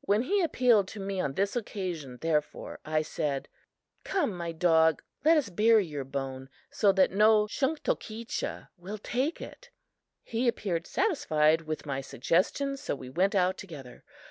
When 0.00 0.22
he 0.22 0.40
appealed 0.40 0.88
to 0.88 0.98
me 0.98 1.20
on 1.20 1.34
this 1.34 1.54
occasion, 1.54 2.16
therefore, 2.22 2.78
I 2.86 3.02
said: 3.02 3.50
"Come, 4.02 4.32
my 4.34 4.50
dog, 4.50 5.02
let 5.26 5.36
us 5.36 5.50
bury 5.50 5.84
your 5.84 6.04
bone 6.04 6.48
so 6.70 6.90
that 6.92 7.10
no 7.10 7.46
Shunktokecha 7.48 8.70
will 8.78 8.96
take 8.96 9.42
it." 9.42 9.68
He 10.24 10.48
appeared 10.48 10.86
satisfied 10.86 11.60
with 11.66 11.84
my 11.84 12.00
suggestion, 12.00 12.78
so 12.78 12.94
we 12.96 13.10
went 13.10 13.34
out 13.34 13.58
together. 13.58 14.04